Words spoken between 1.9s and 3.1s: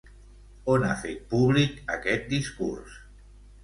aquest discurs?